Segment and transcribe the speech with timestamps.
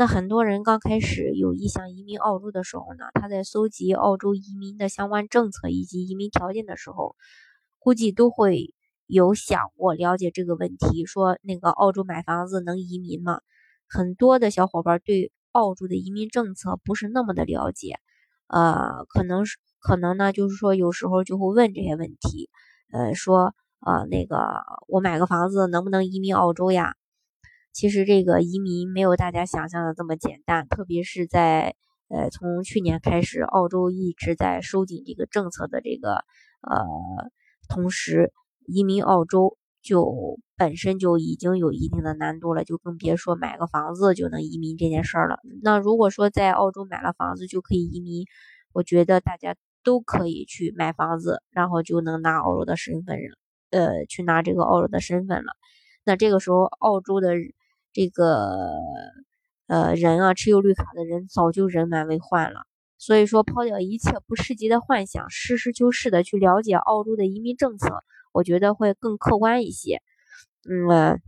[0.00, 7.16] 那很多人刚开始有意向移民澳洲的时候呢，他在搜集澳洲移民的相关政策以及移民条件的时候，
[7.78, 8.72] 估计都会
[9.06, 13.40] 有想过了解这个问题，说那个澳洲买房子能移民吗？
[13.90, 17.96] 很多的小伙伴对澳洲的移民政策不是那么的了解，
[18.46, 22.48] 呃，可能是可能呢，就是说有时候就会问这些问题，
[22.90, 26.94] 呃，说呃那个我买个房子能不能移民澳洲呀？
[27.72, 31.76] 其实这个移民没有大家想象的这么简单，特别是在
[32.08, 36.24] 呃从去年开始，澳洲一直在收紧这个政策的这个
[36.62, 36.84] 呃
[37.68, 38.32] 同时，
[38.66, 45.38] 移民澳洲就本身就已经有一定的难度了，就更别说买个房子就能移民这件事儿了。
[45.62, 48.26] 那如果说在澳洲买了房子就可以移民，
[48.72, 49.54] 我觉得大家
[49.84, 53.38] 都可以去买房子，然后就能拿澳洲的身份了，
[53.70, 55.52] 呃，去拿这个澳洲的身份了。
[56.04, 57.36] 那这个时候澳洲的。
[57.92, 58.70] 这个
[59.66, 62.60] 呃人啊，持有绿卡的人早就人满为患了。
[62.98, 70.02] 所以说，抛掉一切不实际的幻想，实事求是的去了解澳洲的移民政策，我觉得会更客观一些。
[70.68, 71.18] 嗯，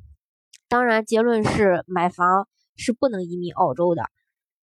[0.68, 4.02] 当然，结论是买房是不能移民澳洲的。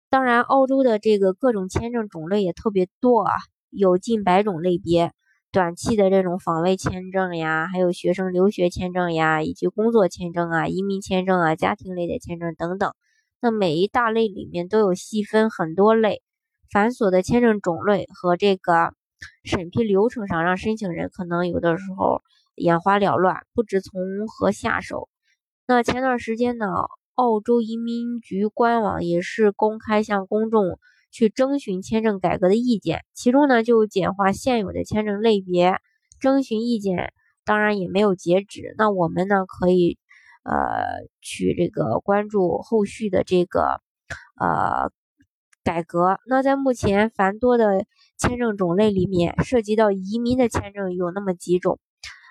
[0.08, 3.34] 当然，澳洲的这个各种签证种类也特别多啊，
[3.68, 5.12] 有近百种类别。
[5.54, 12.92] 短期的这种访问签证呀，还有学生留学签证呀，以及工作签证啊、移民签证啊、家庭类的签证等等。
[13.40, 16.22] 那每一大类里面都有细分很多类，
[16.72, 18.94] 繁琐的签证种类和这个
[19.44, 22.22] 审批流程上，让申请人可能有的时候
[22.56, 25.08] 眼花缭乱，不知从何下手。
[25.68, 26.66] 那前段时间呢，
[27.14, 30.80] 澳洲移民局官网也是公开向公众。
[31.14, 35.76] 去征询签证改革的意见，其中呢就简化现有的签证类别，
[36.18, 37.12] 征询意见
[37.44, 38.74] 当然也没有截止。
[38.76, 39.96] 那我们呢可以
[40.42, 43.80] 呃去这个关注后续的这个
[44.40, 44.90] 呃
[45.62, 46.18] 改革。
[46.26, 47.86] 那在目前繁多的
[48.18, 51.78] 签证种类里面，涉及到移民的签证有那么几种，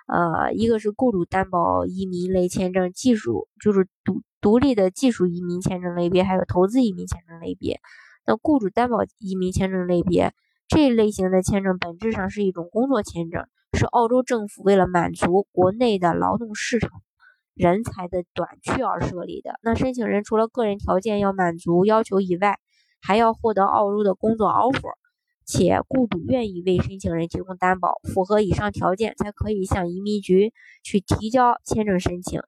[0.07, 7.79] 呃，一个是雇主担保移民类签证，技术就是独独立的技术移民签证类别，还有投资移民签证类别。
[8.25, 10.33] 那雇主担保移民签证类别
[10.67, 16.89] 这一类型的签证，本质上是一种工作签证，是澳洲政府为了满足国内的劳动市场
[17.53, 19.59] 人才的短缺而设立的。
[19.61, 22.59] 那申请人除了个人条件要满足要求以外，
[23.01, 24.93] 还要获得澳洲的工作 offer，
[25.45, 32.41] 且雇主愿意为申请人提供担保，符合以上条件才可以向移民局去提交签证申请。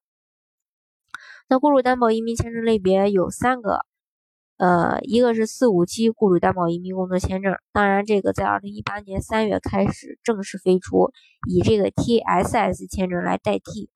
[1.49, 3.85] 那雇主担保移民签证类别有三个。
[4.57, 11.11] 呃，一个是四五七雇主担保移民工作签证，当然这个在二零一八年三月开始正式飞出，
[11.49, 13.89] 以这个 TSS 签证来代替。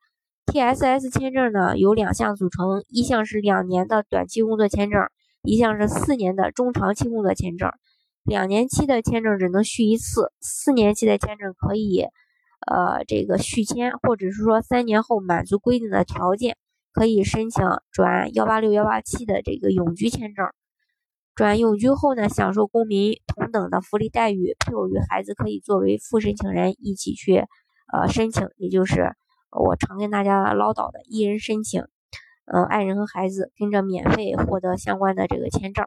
[0.48, 5.00] TSS 签证呢有两项组成，一项是两年的短期工作签证，
[5.44, 7.72] 一项是四年的中长期工作签证。
[8.26, 12.02] 两年期的签证只能续一次，四年期的签证可以
[12.68, 16.58] 呃这个续签，或者是说三年后满足规定的条件。
[16.92, 20.48] 可以申请转幺八六幺八七的这个永居签证，
[21.36, 27.46] 转永居后呢，享受公民同等的福利待遇，配偶与孩子可以作为副申请人一起去
[27.94, 29.16] 呃申请，也就是
[29.52, 31.84] 我常跟大家唠叨的一人申请，
[32.46, 35.86] 嗯，爱人和孩子跟着免费获得相关的这个签证。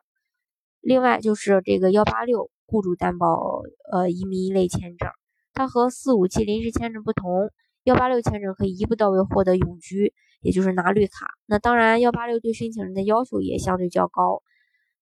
[0.81, 3.63] 另外就是这个幺八六雇主担保
[3.93, 5.11] 呃移民类签证，
[5.53, 7.51] 它和四五七临时签证不同，
[7.85, 10.15] 幺八六签证可以一步到位获得永居。
[10.43, 14.43] 也就是拿绿卡，那当然幺八六对申请人的要求也相对较高。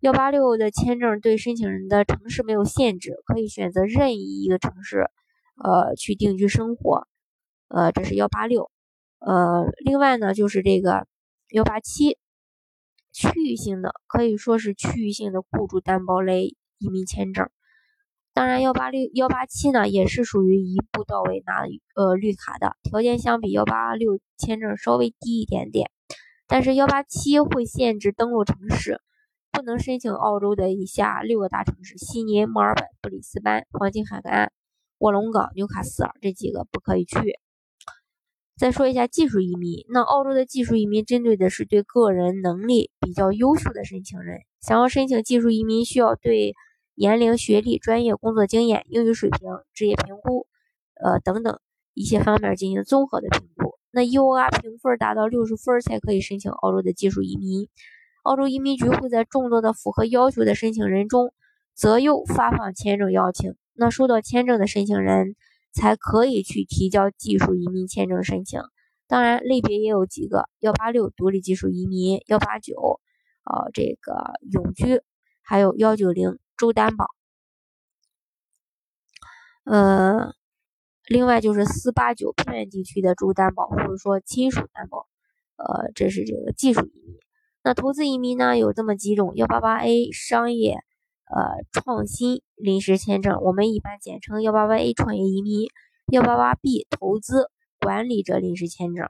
[0.00, 5.10] 幺八六的签证对申请人的城市没有限制，可以选择任意一个城市，
[5.56, 7.06] 呃，去定居生活。
[7.68, 8.70] 呃，这是幺八六。
[9.18, 11.06] 呃，另外呢，就是这个
[11.50, 12.18] 幺八七，
[13.12, 17.50] 区域性的，可以说是区域性的雇主担保类移民签证。
[18.40, 21.64] 当然，幺八六、幺八七呢，也是属于一步到位拿
[21.94, 25.90] 呃绿卡的条件，相比幺八六签证稍微低一点点。
[26.48, 29.02] 但是幺八七会限制登陆城市，
[29.52, 34.50] 不能申请澳洲的以下六个大城市：悉尼、墨尔本、布里斯班、黄金海岸、
[35.00, 37.38] 卧龙岗、纽卡斯尔这几个不可以去。
[38.56, 46.54] 再说一下技术移民，那澳洲的技术移民针对的是对个人能力比较优秀的申请人，想要申请技术移民，需要对。
[47.00, 49.40] 年龄、学历、专业、工作经验、英语水平、
[49.72, 50.46] 职业评估，
[51.02, 51.58] 呃等等
[51.94, 53.78] 一些方面进行综合的评估。
[53.90, 57.70] 那 U.R 评分达到六十分才可以申请澳洲的技术移民。
[58.22, 61.32] 澳洲移民局会在众多的符合要求的申请人中
[61.74, 63.54] 择优发放签证邀请。
[63.72, 65.36] 那收到签证的申请人
[65.72, 68.60] 才可以去提交技术移民签证申请。
[69.08, 73.00] 当然，类别也有几个：幺八六独立技术移民，幺八九
[73.44, 75.00] 呃这个永居，
[75.40, 77.06] 还有幺九零州担保。
[79.64, 80.34] 呃，
[81.06, 85.06] 另外就是四八九偏远地区的州担保，或者说亲属担保。
[85.56, 87.18] 呃，这是这个技术移民。
[87.62, 90.74] 那投资移民呢，有这么几种：幺八八 A 商业
[91.24, 95.68] 呃创新临时签证，我们一般简称幺八八 A 创业移民；
[96.12, 99.08] 幺八八 B 投资管理者临时签证，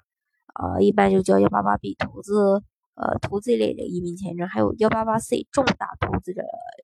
[0.54, 2.62] 呃，一般就叫幺八八 B 投资
[3.00, 6.42] 呃投资类的移民签证；还有幺八八 C 重大投资者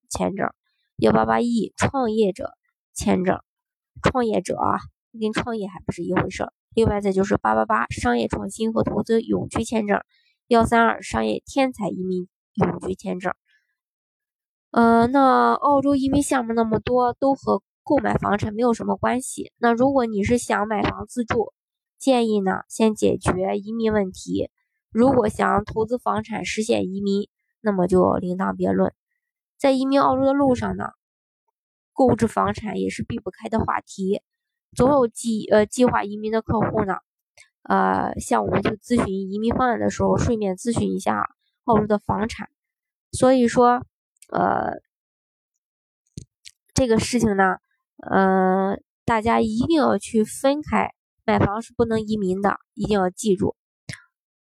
[0.08, 0.48] 签证，
[0.96, 2.52] 幺八八 E 创业者
[2.94, 3.38] 签证，
[4.02, 4.78] 创业者啊，
[5.20, 6.52] 跟创业还不是一回事儿。
[6.74, 10.00] 另外再就是八八八商业创新和投资永居签证。
[10.48, 13.32] 幺三二商业天才移民永居签证，
[14.70, 19.50] 呃，那澳洲移民项目那么多，都和购买房产没有什么关系。
[19.58, 21.52] 那如果你是想买房自住，
[21.98, 24.48] 建议呢先解决移民问题。
[24.96, 27.28] 如果想投资房产实现移民，
[27.60, 28.94] 那么就另当别论。
[29.58, 30.86] 在移民澳洲的路上呢，
[31.92, 34.22] 购置房产也是避不开的话题。
[34.74, 36.94] 总有计呃计划移民的客户呢。
[37.64, 41.28] 呃，像我们去咨询移民方案的时候，顺便咨询一下
[41.64, 42.48] 澳洲的房产。
[43.12, 43.84] 所以说，
[44.30, 44.80] 呃，
[46.72, 47.58] 这个事情呢，
[47.98, 50.94] 呃，大家一定要去分开，
[51.26, 53.54] 买房是不能移民的，一定要记住。